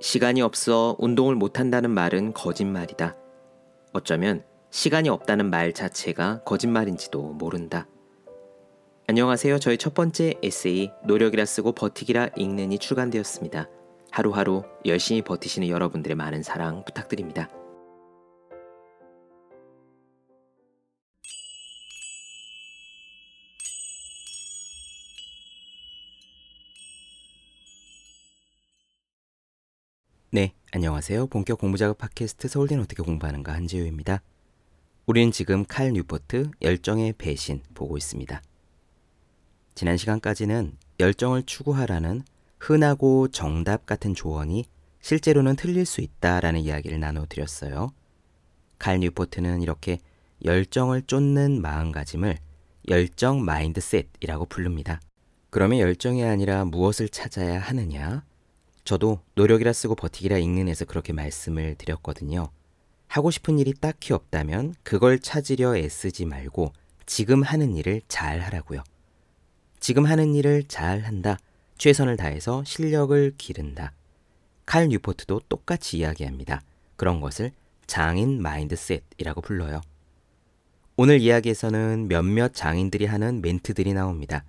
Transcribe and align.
시간이 0.00 0.42
없어 0.42 0.94
운동을 0.98 1.34
못한다는 1.34 1.90
말은 1.90 2.32
거짓말이다. 2.32 3.16
어쩌면 3.92 4.44
시간이 4.70 5.08
없다는 5.08 5.50
말 5.50 5.72
자체가 5.72 6.42
거짓말인지도 6.44 7.20
모른다. 7.32 7.88
안녕하세요. 9.08 9.58
저의 9.58 9.76
첫 9.76 9.94
번째 9.94 10.34
에세이 10.42 10.92
노력이라 11.04 11.44
쓰고 11.46 11.72
버티기라 11.72 12.30
읽는이 12.36 12.78
출간되었습니다. 12.78 13.68
하루하루 14.10 14.62
열심히 14.86 15.22
버티시는 15.22 15.68
여러분들의 15.68 16.14
많은 16.14 16.42
사랑 16.42 16.84
부탁드립니다. 16.84 17.48
네, 30.30 30.52
안녕하세요. 30.72 31.28
본격 31.28 31.58
공부 31.58 31.78
자극 31.78 31.96
팟캐스트 31.96 32.48
서울대는 32.48 32.84
어떻게 32.84 33.02
공부하는가 33.02 33.54
한지우입니다. 33.54 34.20
우리는 35.06 35.32
지금 35.32 35.64
칼 35.64 35.90
뉴포트 35.90 36.50
열정의 36.60 37.14
배신 37.16 37.62
보고 37.72 37.96
있습니다. 37.96 38.42
지난 39.74 39.96
시간까지는 39.96 40.76
열정을 41.00 41.44
추구하라는 41.44 42.24
흔하고 42.58 43.28
정답 43.28 43.86
같은 43.86 44.14
조언이 44.14 44.66
실제로는 45.00 45.56
틀릴 45.56 45.86
수 45.86 46.02
있다라는 46.02 46.60
이야기를 46.60 47.00
나눠드렸어요. 47.00 47.94
칼 48.78 49.00
뉴포트는 49.00 49.62
이렇게 49.62 49.98
열정을 50.44 51.04
쫓는 51.06 51.62
마음가짐을 51.62 52.36
열정 52.90 53.42
mindset이라고 53.46 54.44
부릅니다. 54.44 55.00
그러면 55.48 55.78
열정이 55.78 56.22
아니라 56.22 56.66
무엇을 56.66 57.08
찾아야 57.08 57.58
하느냐? 57.58 58.24
저도 58.88 59.20
노력이라 59.34 59.74
쓰고 59.74 59.96
버티기라 59.96 60.38
읽는 60.38 60.66
에서 60.66 60.86
그렇게 60.86 61.12
말씀을 61.12 61.74
드렸거든요. 61.74 62.48
하고 63.06 63.30
싶은 63.30 63.58
일이 63.58 63.74
딱히 63.74 64.14
없다면 64.14 64.76
그걸 64.82 65.18
찾으려 65.18 65.76
애쓰지 65.76 66.24
말고 66.24 66.72
지금 67.04 67.42
하는 67.42 67.76
일을 67.76 68.00
잘 68.08 68.40
하라고요. 68.40 68.82
지금 69.78 70.06
하는 70.06 70.34
일을 70.34 70.64
잘 70.68 71.00
한다. 71.00 71.36
최선을 71.76 72.16
다해서 72.16 72.64
실력을 72.64 73.34
기른다. 73.36 73.92
칼 74.64 74.88
뉴포트도 74.88 75.42
똑같이 75.50 75.98
이야기합니다. 75.98 76.62
그런 76.96 77.20
것을 77.20 77.52
장인 77.86 78.40
마인드셋이라고 78.40 79.42
불러요. 79.42 79.82
오늘 80.96 81.20
이야기에서는 81.20 82.08
몇몇 82.08 82.54
장인들이 82.54 83.04
하는 83.04 83.42
멘트들이 83.42 83.92
나옵니다. 83.92 84.44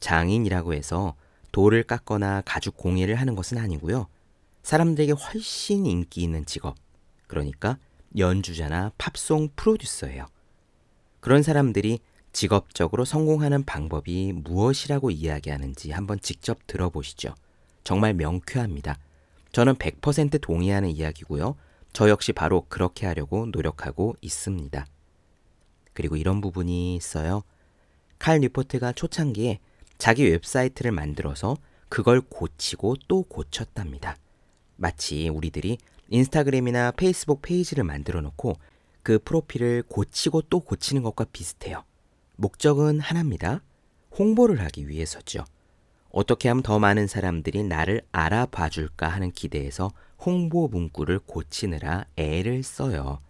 장인이라고 0.00 0.72
해서 0.72 1.16
돌을 1.58 1.82
깎거나 1.82 2.42
가죽 2.42 2.76
공예를 2.76 3.16
하는 3.16 3.34
것은 3.34 3.58
아니고요. 3.58 4.06
사람들에게 4.62 5.10
훨씬 5.10 5.86
인기 5.86 6.22
있는 6.22 6.46
직업. 6.46 6.76
그러니까 7.26 7.78
연주자나 8.16 8.92
팝송 8.96 9.48
프로듀서예요. 9.56 10.28
그런 11.18 11.42
사람들이 11.42 11.98
직업적으로 12.30 13.04
성공하는 13.04 13.64
방법이 13.64 14.34
무엇이라고 14.36 15.10
이야기하는지 15.10 15.90
한번 15.90 16.20
직접 16.20 16.64
들어보시죠. 16.68 17.34
정말 17.82 18.14
명쾌합니다. 18.14 18.96
저는 19.50 19.74
100% 19.74 20.40
동의하는 20.40 20.90
이야기고요. 20.90 21.56
저 21.92 22.08
역시 22.08 22.32
바로 22.32 22.66
그렇게 22.68 23.04
하려고 23.04 23.46
노력하고 23.46 24.14
있습니다. 24.20 24.86
그리고 25.92 26.14
이런 26.14 26.40
부분이 26.40 26.94
있어요. 26.94 27.42
칼 28.20 28.38
뉴포트가 28.38 28.92
초창기에 28.92 29.58
자기 29.98 30.30
웹사이트를 30.30 30.92
만들어서 30.92 31.56
그걸 31.88 32.20
고치고 32.20 32.96
또 33.08 33.22
고쳤답니다. 33.22 34.16
마치 34.76 35.28
우리들이 35.28 35.78
인스타그램이나 36.08 36.92
페이스북 36.92 37.42
페이지를 37.42 37.84
만들어 37.84 38.20
놓고 38.20 38.54
그 39.02 39.18
프로필을 39.18 39.84
고치고 39.88 40.42
또 40.42 40.60
고치는 40.60 41.02
것과 41.02 41.26
비슷해요. 41.32 41.84
목적은 42.36 43.00
하나입니다. 43.00 43.62
홍보를 44.16 44.60
하기 44.62 44.88
위해서죠. 44.88 45.44
어떻게 46.10 46.48
하면 46.48 46.62
더 46.62 46.78
많은 46.78 47.06
사람들이 47.06 47.64
나를 47.64 48.02
알아봐 48.12 48.70
줄까 48.70 49.08
하는 49.08 49.30
기대에서 49.30 49.90
홍보 50.18 50.68
문구를 50.68 51.20
고치느라 51.20 52.06
애를 52.16 52.62
써요. 52.62 53.20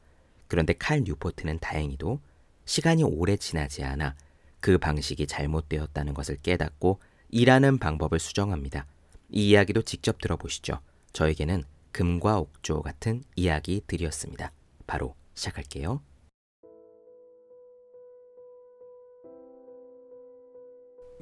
그런데 0.47 0.73
칼 0.75 1.03
뉴포트는 1.03 1.59
다행히도 1.59 2.21
시간이 2.65 3.03
오래 3.05 3.37
지나지 3.37 3.83
않아 3.83 4.15
그 4.61 4.79
방식이 4.79 5.27
잘못되었다는 5.27 6.15
것을 6.15 6.37
깨닫고 6.37 7.01
일하는 7.31 7.79
방법을 7.79 8.19
수정합니다. 8.19 8.87
이 9.31 9.51
이야기도 9.51 9.83
직접 9.83 10.21
들어보시죠. 10.21 10.81
저에게는 11.13 11.65
금과 11.93 12.39
옥조 12.39 12.83
같은 12.83 13.23
이야기들이었습니다. 13.37 14.53
바로 14.87 15.15
시작할게요. 15.35 16.03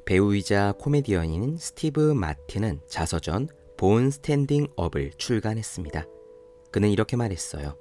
배우이자 0.05 0.73
코미디언인 0.79 1.57
스티브 1.57 2.13
마틴은 2.13 2.79
자서전 2.87 3.49
Born 3.75 4.09
Standing 4.09 4.67
Up을 4.77 5.11
출간했습니다. 5.17 6.05
그는 6.71 6.89
이렇게 6.89 7.17
말했어요. 7.17 7.77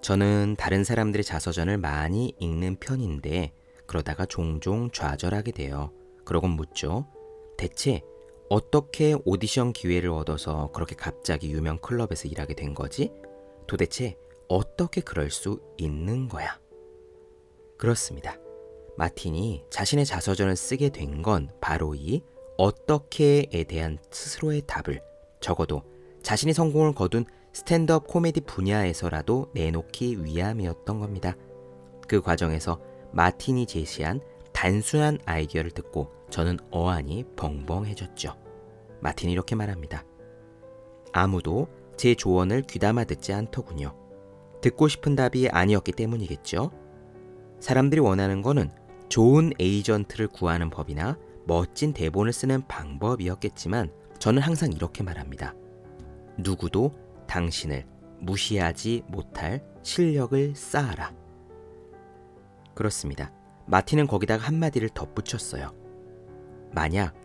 저는 0.00 0.56
다른 0.58 0.82
사람들의 0.82 1.24
자서전을 1.24 1.76
많이 1.76 2.32
읽는 2.40 2.76
편인데 2.76 3.52
그러다가 3.86 4.26
종종 4.26 4.90
좌절하게 4.90 5.52
돼요. 5.52 5.92
그러곤 6.24 6.50
묻죠. 6.50 7.06
대체 7.56 8.02
어떻게 8.48 9.16
오디션 9.24 9.72
기회를 9.72 10.10
얻어서 10.10 10.70
그렇게 10.72 10.94
갑자기 10.94 11.50
유명 11.50 11.78
클럽에서 11.78 12.28
일하게 12.28 12.54
된 12.54 12.74
거지? 12.74 13.12
도대체 13.66 14.16
어떻게 14.48 15.00
그럴 15.00 15.30
수 15.30 15.60
있는 15.78 16.28
거야? 16.28 16.58
그렇습니다. 17.78 18.36
마틴이 18.96 19.64
자신의 19.70 20.06
자서전을 20.06 20.56
쓰게 20.56 20.90
된 20.90 21.22
건 21.22 21.50
바로 21.60 21.94
이 21.94 22.22
어떻게에 22.56 23.64
대한 23.68 23.98
스스로의 24.10 24.62
답을 24.66 25.02
적어도 25.40 25.82
자신이 26.22 26.52
성공을 26.52 26.94
거둔 26.94 27.24
스탠드업 27.52 28.06
코미디 28.06 28.42
분야에서라도 28.42 29.50
내놓기 29.54 30.24
위함이었던 30.24 31.00
겁니다. 31.00 31.36
그 32.08 32.20
과정에서 32.22 32.80
마틴이 33.16 33.64
제시한 33.64 34.20
단순한 34.52 35.18
아이디어를 35.24 35.70
듣고 35.70 36.12
저는 36.28 36.58
어안이 36.70 37.24
벙벙해졌죠. 37.34 38.36
마틴이 39.00 39.32
이렇게 39.32 39.54
말합니다. 39.54 40.04
아무도 41.12 41.66
제 41.96 42.14
조언을 42.14 42.62
귀담아 42.64 43.04
듣지 43.04 43.32
않더군요. 43.32 43.96
듣고 44.60 44.88
싶은 44.88 45.16
답이 45.16 45.48
아니었기 45.48 45.92
때문이겠죠. 45.92 46.70
사람들이 47.58 48.02
원하는 48.02 48.42
거는 48.42 48.70
좋은 49.08 49.52
에이전트를 49.58 50.28
구하는 50.28 50.68
법이나 50.68 51.16
멋진 51.46 51.94
대본을 51.94 52.34
쓰는 52.34 52.66
방법이었겠지만 52.68 53.92
저는 54.18 54.42
항상 54.42 54.74
이렇게 54.74 55.02
말합니다. 55.02 55.54
누구도 56.36 56.92
당신을 57.26 57.86
무시하지 58.20 59.04
못할 59.08 59.64
실력을 59.82 60.54
쌓아라. 60.54 61.14
그렇습니다. 62.76 63.32
마틴은 63.66 64.06
거기다가 64.06 64.44
한마디를 64.44 64.90
덧붙였어요. 64.90 65.74
만약 66.72 67.16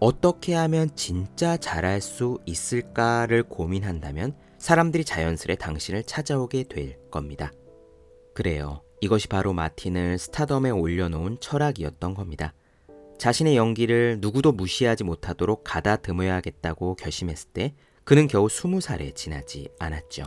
어떻게 0.00 0.54
하면 0.54 0.88
진짜 0.96 1.56
잘할 1.56 2.00
수 2.00 2.38
있을까를 2.46 3.42
고민한다면 3.42 4.34
사람들이 4.58 5.04
자연스레 5.04 5.56
당신을 5.56 6.04
찾아오게 6.04 6.64
될 6.64 6.98
겁니다. 7.10 7.52
그래요. 8.34 8.82
이것이 9.00 9.28
바로 9.28 9.52
마틴을 9.52 10.18
스타덤에 10.18 10.70
올려놓은 10.70 11.38
철학이었던 11.40 12.14
겁니다. 12.14 12.54
자신의 13.18 13.56
연기를 13.56 14.18
누구도 14.20 14.52
무시하지 14.52 15.04
못하도록 15.04 15.62
가다듬어야겠다고 15.64 16.94
결심했을 16.94 17.50
때 17.50 17.74
그는 18.04 18.26
겨우 18.26 18.46
20살에 18.46 19.14
지나지 19.14 19.68
않았죠. 19.78 20.24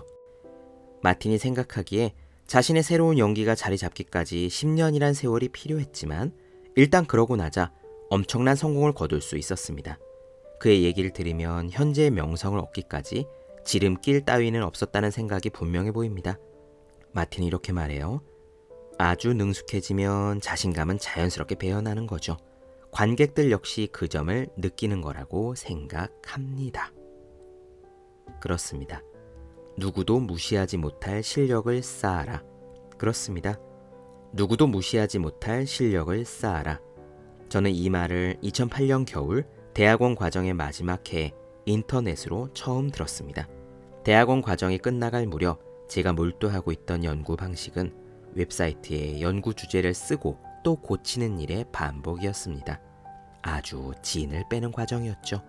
마틴이 1.02 1.38
생각하기에 1.38 2.14
자신의 2.48 2.84
새로운 2.84 3.18
연기가 3.18 3.56
자리 3.56 3.78
잡기까지 3.78 4.48
10년이란 4.48 5.14
세월이 5.14 5.50
필요했지만 5.50 6.32
일단 6.76 7.06
그러고 7.06 7.36
나자 7.36 7.72
엄청난 8.10 8.56
성공을 8.56 8.94
거둘 8.94 9.22
수 9.22 9.38
있었습니다. 9.38 9.98
그의 10.60 10.84
얘기를 10.84 11.12
들으면 11.12 11.70
현재의 11.72 12.12
명성을 12.12 12.58
얻기까지 12.60 13.26
지름길 13.66 14.26
따위는 14.26 14.64
없었다는 14.64 15.10
생각이 15.10 15.50
분명해 15.50 15.92
보입니다. 15.92 16.38
마틴이 17.14 17.48
이렇게 17.48 17.74
말해요. 17.74 18.22
아주 18.98 19.34
능숙해지면 19.34 20.42
자신감은 20.42 21.00
자연스럽게 21.00 21.56
배어나는 21.56 22.06
거죠. 22.08 22.38
관객들 22.92 23.52
역시 23.52 23.90
그 23.92 24.08
점을 24.08 24.48
느끼는 24.56 25.02
거라고 25.02 25.56
생각합니다. 25.56 26.94
그렇습니다. 28.40 29.02
누구도 29.78 30.20
무시하지 30.20 30.78
못할 30.78 31.22
실력을 31.22 31.82
쌓아라. 31.84 32.42
그렇습니다. 32.98 33.60
누구도 34.32 34.68
무시하지 34.68 35.20
못할 35.20 35.68
실력을 35.68 36.24
쌓아라. 36.24 36.80
저는 37.50 37.72
이 37.72 37.90
말을 37.90 38.38
2008년 38.42 39.06
겨울 39.06 39.46
대학원 39.74 40.16
과정의 40.16 40.54
마지막 40.54 41.12
해에 41.14 41.34
인터넷으로 41.66 42.54
처음 42.54 42.90
들었습니다. 42.90 43.48
대학원 44.04 44.42
과정이 44.42 44.78
끝나갈 44.78 45.26
무렵 45.26 45.60
제가 45.90 46.14
몰두하고 46.14 46.72
있던 46.72 47.04
연구 47.04 47.36
방식은 47.36 47.94
웹사이트에 48.34 49.22
연구 49.22 49.54
주제를 49.54 49.94
쓰고 49.94 50.38
또 50.64 50.76
고치는 50.78 51.40
일의 51.40 51.66
반복이었습니다. 51.72 52.80
아주 53.42 53.92
진을 54.02 54.46
빼는 54.50 54.72
과정이었죠. 54.72 55.42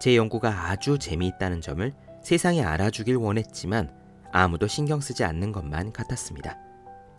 제 0.00 0.16
연구가 0.16 0.68
아주 0.68 0.98
재미있다는 0.98 1.60
점을 1.60 1.92
세상에 2.26 2.60
알아주길 2.60 3.14
원했지만 3.14 3.88
아무도 4.32 4.66
신경 4.66 4.98
쓰지 4.98 5.22
않는 5.22 5.52
것만 5.52 5.92
같았습니다. 5.92 6.58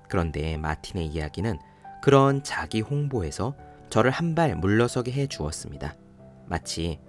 그런데 0.09 0.57
마틴의 0.57 1.07
이야기는 1.07 1.57
그런 2.01 2.44
자기 2.44 2.81
홍보에서 2.81 3.56
저를 3.89 4.12
한 4.12 4.36
발 4.36 4.54
물러서게 4.57 5.13
해 5.13 5.27
주었습니다. 5.27 5.95
마치 6.45 7.00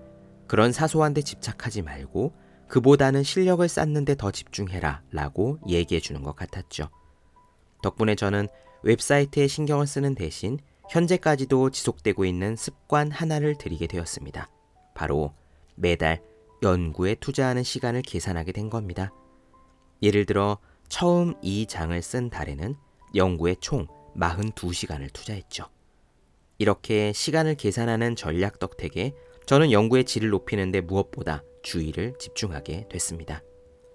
그런 0.47 0.71
사소한 0.71 1.13
데 1.13 1.23
집착하지 1.23 1.83
말고 1.83 2.35
그보다는 2.69 3.25
실력을 3.25 3.69
쌓는 3.69 4.05
데 4.05 4.15
더 4.15 4.31
집중해라 4.31 5.03
라고 5.11 5.59
얘기해 5.67 6.01
주는 6.01 6.23
것 6.23 6.37
같았죠. 6.37 6.91
덕분에 7.83 8.15
저는 8.15 8.47
웹사이트에 8.85 9.49
신경을 9.49 9.89
쓰는 9.89 10.15
대신 10.15 10.61
현재까지도 10.89 11.71
지속되고 11.71 12.25
있는 12.25 12.55
습관 12.55 13.11
하나를 13.11 13.59
들이게 13.59 13.89
되었습니다. 13.89 14.49
바로 14.95 15.35
매달 15.75 16.23
연구에 16.63 17.15
투자하는 17.17 17.63
시간을 17.63 18.03
계산하게 18.03 18.53
된 18.53 18.71
겁니다. 18.71 19.13
예를 20.03 20.27
들어 20.27 20.59
처음 20.89 21.35
이 21.43 21.67
장을 21.67 22.01
쓴 22.03 22.31
달에는 22.31 22.75
연구에 23.15 23.57
총 23.61 23.87
42시간을 24.17 25.13
투자했죠. 25.13 25.67
이렇게 26.59 27.13
시간을 27.13 27.55
계산하는 27.55 28.17
전략 28.17 28.59
덕택에 28.59 29.15
저는 29.47 29.71
연구의 29.71 30.05
질을 30.05 30.31
높이는데 30.31 30.81
무엇보다 30.81 31.43
주의를 31.63 32.15
집중하게 32.19 32.89
됐습니다. 32.91 33.43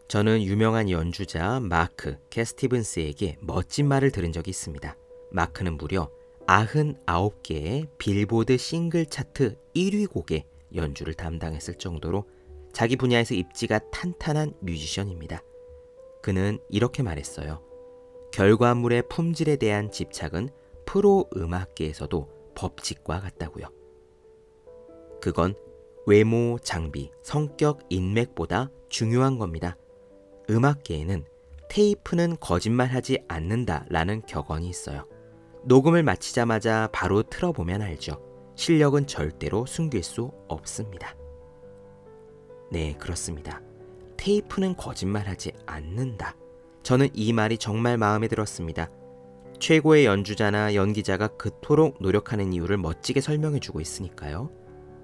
저는 0.07 0.44
유명한 0.44 0.89
연주자 0.89 1.60
마크 1.60 2.18
캐스티븐스에게 2.30 3.38
멋진 3.42 3.88
말을 3.88 4.12
들은 4.12 4.31
적이 4.31 4.51
있습니다. 4.51 4.95
마크는 5.31 5.77
무려 5.77 6.10
99개의 6.48 7.88
빌보드 7.98 8.57
싱글 8.57 9.06
차트 9.06 9.57
1위 9.75 10.10
곡의 10.10 10.45
연주를 10.75 11.13
담당했을 11.13 11.75
정도로 11.75 12.25
자기 12.74 12.96
분야에서 12.96 13.36
입지가 13.36 13.80
탄탄한 13.92 14.54
뮤지션입니다. 14.60 15.44
그는 16.22 16.60
이렇게 16.70 17.04
말했어요. 17.04 17.62
결과물의 18.31 19.04
품질에 19.10 19.58
대한 19.58 19.92
집착은 19.92 20.50
프로 20.86 21.30
음악계에서도 21.38 22.30
법칙과 22.56 23.22
같다고요. 23.22 23.68
그건 25.22 25.56
외모, 26.06 26.58
장비, 26.62 27.12
성격, 27.22 27.80
인맥보다 27.90 28.70
중요한 28.90 29.38
겁니다. 29.38 29.78
음악계에는 30.50 31.25
테이프는 31.70 32.38
거짓말하지 32.40 33.24
않는다라는 33.28 34.24
격언이 34.25 34.68
있어요. 34.68 35.08
녹음을 35.64 36.04
마치자마자 36.04 36.90
바로 36.92 37.24
틀어보면 37.24 37.81
알죠. 37.81 38.22
실력은 38.56 39.08
절대로 39.08 39.66
숨길 39.66 40.04
수 40.04 40.31
없습니다. 40.48 41.16
네, 42.74 42.96
그렇습니다. 42.98 43.62
테이프는 44.18 44.75
거짓말하지 44.75 45.52
않는다. 45.68 46.36
저는 46.81 47.10
이 47.14 47.31
말이 47.31 47.60
정말 47.60 48.00
마음에 48.00 48.28
들었습니다. 48.28 48.90
최고의 49.60 50.06
연주자나 50.08 50.74
연기자가 50.74 51.28
그토록 51.28 51.98
노력하는 52.02 52.52
이유를 52.52 52.78
멋지게 52.78 53.22
설명해주고 53.22 53.80
있으니까요. 53.80 54.50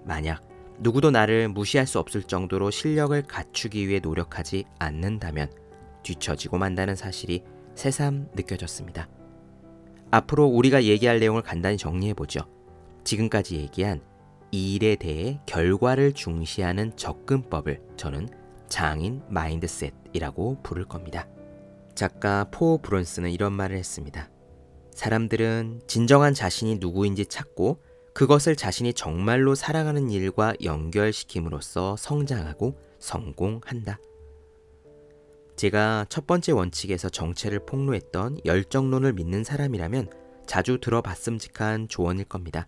만약 0.04 0.44
누구도 0.80 1.12
나를 1.12 1.48
무시할 1.48 1.86
수 1.86 2.00
없을 2.00 2.24
정도로 2.24 2.72
실력을 2.72 3.22
갖추기 3.22 3.88
위해 3.88 4.00
노력하지 4.00 4.66
않는다면 4.80 5.52
뒤처지고 6.02 6.58
만다는 6.58 6.96
사실이 6.96 7.44
새삼 7.76 8.30
느껴졌습니다. 8.34 9.08
앞으로 10.10 10.48
우리가 10.48 10.86
얘기할 10.86 11.20
내용을 11.20 11.44
간단히 11.44 11.78
정리해보죠. 11.78 12.40
지금까지 13.04 13.58
얘기한 13.58 14.02
이 14.52 14.76
일에 14.76 14.96
대해 14.96 15.40
결과를 15.46 16.14
중시하는 16.14 16.96
접근법을 16.96 17.82
저는 17.98 18.30
장인 18.68 19.22
마인드셋이라고 19.30 20.62
부를 20.64 20.86
겁니다. 20.86 21.28
작가 21.96 22.46
포 22.52 22.78
브론스는 22.82 23.32
이런 23.32 23.54
말을 23.54 23.78
했습니다. 23.78 24.30
사람들은 24.92 25.82
진정한 25.88 26.34
자신이 26.34 26.78
누구인지 26.78 27.26
찾고 27.26 27.82
그것을 28.14 28.56
자신이 28.56 28.94
정말로 28.94 29.56
사랑하는 29.56 30.10
일과 30.10 30.54
연결시킴으로써 30.64 31.96
성장하고 31.98 32.78
성공한다. 33.00 34.00
제가 35.56 36.06
첫 36.10 36.26
번째 36.26 36.54
원칙에서 36.54 37.10
정체를 37.10 37.66
폭로했던 37.66 38.40
열정론을 38.46 39.14
믿는 39.14 39.44
사람이라면 39.44 40.10
자주 40.48 40.80
들어봤음직한 40.80 41.88
조언일 41.90 42.26
겁니다. 42.26 42.66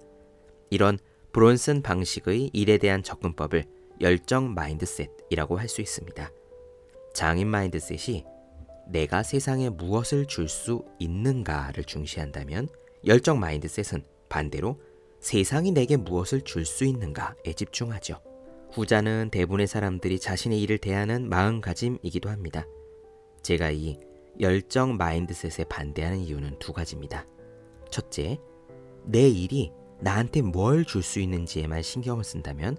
이런 0.70 1.00
브론슨 1.34 1.82
방식의 1.82 2.52
일에 2.54 2.78
대한 2.78 3.04
접근법을 3.04 3.64
열정 4.02 4.54
mindset이라고 4.54 5.58
할 5.58 5.70
수 5.70 5.82
있습니다. 5.82 6.32
장인 7.14 7.48
mindset이 7.48 8.26
내가 8.88 9.24
세상에 9.24 9.70
무엇을 9.70 10.26
줄 10.26 10.50
수 10.50 10.84
있는가를 11.00 11.84
중시한다면 11.84 12.68
열정 13.06 13.40
mindset은 13.40 14.04
반대로 14.30 14.82
세상이 15.20 15.72
내게 15.72 15.98
무엇을 15.98 16.42
줄 16.42 16.66
수 16.66 16.84
있는가에 16.84 17.54
집중하죠. 17.56 18.20
후자는 18.74 19.30
대부분의 19.32 19.68
사람들이 19.68 20.20
자신의 20.20 20.62
일을 20.62 20.78
대하는 20.78 21.30
마음가짐이기도 21.30 22.30
합니다. 22.30 22.66
제가 23.44 23.72
이 23.72 23.98
열정 24.40 24.98
마인드셋에 24.98 25.66
반대하는 25.66 26.20
이유는 26.20 26.60
두 26.60 26.74
가지입니다. 26.74 27.26
첫째, 27.90 28.40
내 29.04 29.28
일이 29.28 29.72
나한테 30.02 30.42
뭘 30.42 30.84
줄 30.84 31.04
수 31.04 31.20
있는지에만 31.20 31.82
신경을 31.82 32.24
쓴다면 32.24 32.78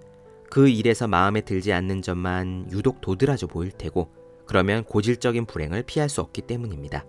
그 0.49 0.67
일에서 0.67 1.07
마음에 1.07 1.41
들지 1.41 1.73
않는 1.73 2.01
점만 2.01 2.67
유독 2.71 3.01
도드라져 3.01 3.47
보일 3.47 3.71
테고 3.71 4.11
그러면 4.45 4.83
고질적인 4.83 5.45
불행을 5.45 5.83
피할 5.83 6.09
수 6.09 6.21
없기 6.21 6.43
때문입니다. 6.43 7.05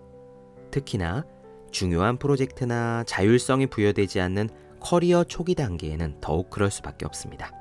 특히나 0.71 1.25
중요한 1.71 2.17
프로젝트나 2.17 3.03
자율성이 3.05 3.67
부여되지 3.67 4.21
않는 4.21 4.49
커리어 4.79 5.25
초기 5.25 5.53
단계에는 5.53 6.21
더욱 6.21 6.49
그럴 6.49 6.71
수밖에 6.71 7.05
없습니다. 7.05 7.51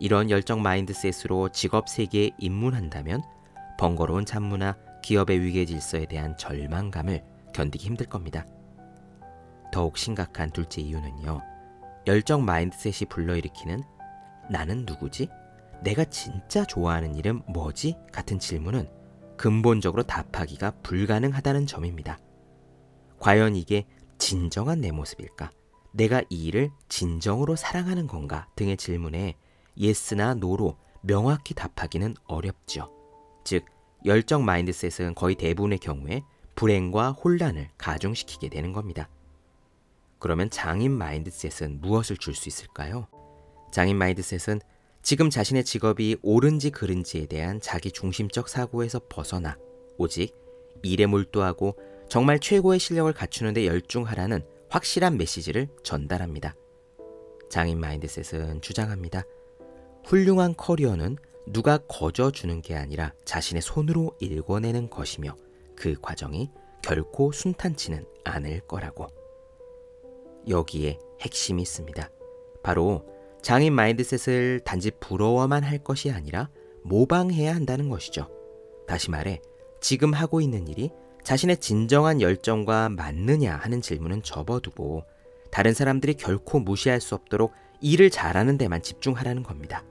이런 0.00 0.30
열정 0.30 0.62
mindset으로 0.62 1.50
직업 1.50 1.88
세계에 1.88 2.30
입문한다면 2.38 3.22
번거로운 3.78 4.24
잡무나 4.24 4.76
기업의 5.02 5.40
위계 5.42 5.64
질서에 5.66 6.06
대한 6.06 6.36
절망감을 6.38 7.22
견디기 7.54 7.86
힘들 7.86 8.06
겁니다. 8.06 8.46
더욱 9.72 9.98
심각한 9.98 10.50
둘째 10.50 10.80
이유는요. 10.80 11.53
열정 12.06 12.44
mindset이 12.44 13.08
불러일으키는 13.08 13.82
나는 14.50 14.84
누구지? 14.86 15.28
내가 15.82 16.04
진짜 16.04 16.64
좋아하는 16.64 17.14
일은 17.14 17.42
뭐지? 17.48 17.96
같은 18.12 18.38
질문은 18.38 18.88
근본적으로 19.36 20.02
답하기가 20.02 20.72
불가능하다는 20.82 21.66
점입니다. 21.66 22.18
과연 23.18 23.56
이게 23.56 23.86
진정한 24.18 24.80
내 24.80 24.90
모습일까? 24.92 25.50
내가 25.92 26.22
이 26.28 26.46
일을 26.46 26.70
진정으로 26.88 27.56
사랑하는 27.56 28.06
건가? 28.06 28.48
등의 28.56 28.76
질문에 28.76 29.34
예스나 29.76 30.34
노로 30.34 30.76
명확히 31.00 31.54
답하기는 31.54 32.14
어렵죠. 32.26 32.90
즉, 33.44 33.64
열정 34.04 34.44
마인드셋은 34.44 35.14
거의 35.14 35.34
대부분의 35.34 35.78
경우에 35.78 36.22
불행과 36.54 37.12
혼란을 37.12 37.70
가중시키게 37.78 38.48
되는 38.48 38.72
겁니다. 38.72 39.08
그러면 40.18 40.50
장인 40.50 40.92
마인드셋은 40.92 41.80
무엇을 41.80 42.16
줄 42.16 42.34
수 42.34 42.48
있을까요? 42.48 43.08
장인 43.72 43.96
마인드셋은 43.96 44.60
지금 45.02 45.28
자신의 45.28 45.64
직업이 45.64 46.16
옳은지 46.22 46.70
그른지에 46.70 47.26
대한 47.26 47.60
자기 47.60 47.90
중심적 47.90 48.48
사고에서 48.48 49.00
벗어나 49.08 49.58
오직 49.98 50.34
일에 50.82 51.06
몰두하고 51.06 51.76
정말 52.08 52.38
최고의 52.38 52.78
실력을 52.78 53.12
갖추는데 53.12 53.66
열중하라는 53.66 54.44
확실한 54.70 55.16
메시지를 55.18 55.68
전달합니다. 55.82 56.54
장인 57.50 57.78
mindset은 57.80 58.60
주장합니다. 58.60 59.22
훌륭한 60.04 60.54
커리어는 60.56 61.16
누가 61.46 61.78
거저 61.78 62.30
주는 62.30 62.62
게 62.62 62.74
아니라 62.74 63.12
자신의 63.24 63.62
손으로 63.62 64.16
일궈내는 64.20 64.90
것이며 64.90 65.36
그 65.76 65.94
과정이 66.00 66.50
결코 66.82 67.32
순탄치는 67.32 68.06
않을 68.24 68.60
거라고. 68.60 69.06
여기에 70.48 70.98
핵심이 71.20 71.62
있습니다. 71.62 72.10
바로 72.62 73.04
장인 73.42 73.74
mindset을 73.74 74.60
단지 74.60 74.90
부러워만 74.90 75.64
할 75.64 75.78
것이 75.78 76.10
아니라 76.10 76.48
모방해야 76.82 77.54
한다는 77.54 77.88
것이죠. 77.88 78.28
다시 78.86 79.10
말해, 79.10 79.40
지금 79.80 80.12
하고 80.12 80.40
있는 80.40 80.66
일이 80.66 80.90
자신의 81.22 81.58
진정한 81.58 82.20
열정과 82.20 82.90
맞느냐 82.90 83.56
하는 83.56 83.80
질문은 83.80 84.22
접어두고 84.22 85.04
다른 85.50 85.72
사람들이 85.72 86.14
결코 86.14 86.58
무시할 86.58 87.00
수 87.00 87.14
없도록 87.14 87.52
일을 87.80 88.10
잘하는 88.10 88.58
데만 88.58 88.82
집중하라는 88.82 89.42
겁니다. 89.42 89.84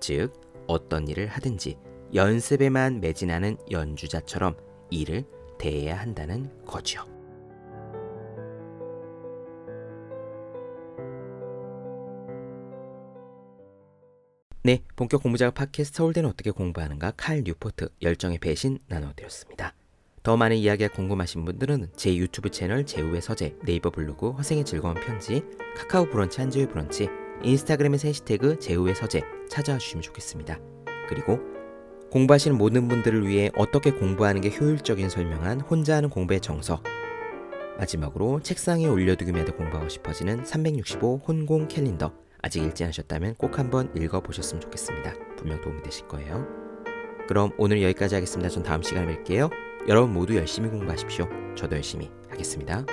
즉, 0.00 0.32
어떤 0.66 1.08
일을 1.08 1.28
하든지 1.28 1.76
연습에만 2.14 3.00
매진하는 3.00 3.56
연주자처럼 3.70 4.56
일을 4.90 5.24
대해야 5.58 5.98
한다는 5.98 6.50
거죠. 6.64 7.04
네, 14.62 14.82
본격 14.96 15.22
공부자극 15.22 15.54
팟캐스트 15.54 15.96
서울대는 15.96 16.28
어떻게 16.28 16.50
공부하는가 16.50 17.12
칼 17.16 17.42
뉴포트 17.44 17.90
열정의 18.02 18.38
배신 18.38 18.80
나눠드렸습니다. 18.88 19.72
더 20.24 20.36
많은 20.36 20.56
이야기가 20.56 20.92
궁금하신 20.94 21.44
분들은 21.44 21.92
제 21.94 22.16
유튜브 22.16 22.50
채널 22.50 22.84
재우의 22.84 23.22
서재, 23.22 23.54
네이버 23.62 23.90
블로그 23.90 24.32
허생의 24.32 24.64
즐거운 24.64 24.94
편지, 24.94 25.42
카카오 25.76 26.06
브런치 26.10 26.40
한지의 26.40 26.68
브런치, 26.68 27.08
인스타그램의 27.44 28.00
해시태그 28.02 28.58
재우의 28.58 28.96
서재 28.96 29.22
찾아와 29.48 29.78
주시면 29.78 30.02
좋겠습니다. 30.02 30.58
그리고 31.08 31.38
공부하시는 32.10 32.58
모든 32.58 32.88
분들을 32.88 33.28
위해 33.28 33.50
어떻게 33.56 33.92
공부하는 33.92 34.40
게 34.40 34.50
효율적인지 34.50 35.08
설명한 35.08 35.60
혼자 35.60 35.94
하는 35.94 36.10
공부의 36.10 36.40
정석 36.40 36.82
마지막으로 37.78 38.40
책상에 38.42 38.86
올려두기만 38.86 39.42
해도 39.42 39.54
공부하고 39.54 39.88
싶어지는 39.88 40.44
365 40.44 41.22
혼공 41.28 41.68
캘린더 41.68 42.12
아직 42.48 42.62
읽지 42.62 42.82
않으셨다면 42.84 43.34
꼭 43.34 43.58
한번 43.58 43.94
읽어보셨으면 43.94 44.62
좋겠습니다. 44.62 45.12
분명 45.36 45.60
도움이 45.60 45.82
되실 45.82 46.08
거예요. 46.08 46.46
그럼 47.28 47.50
오늘 47.58 47.82
여기까지 47.82 48.14
하겠습니다. 48.14 48.48
전 48.48 48.62
다음 48.62 48.82
시간에 48.82 49.22
뵐게요. 49.22 49.50
여러분 49.86 50.14
모두 50.14 50.34
열심히 50.34 50.70
공부하십시오. 50.70 51.28
저도 51.54 51.76
열심히 51.76 52.10
하겠습니다. 52.30 52.86